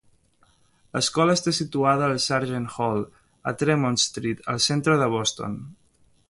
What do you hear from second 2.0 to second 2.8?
a Sargent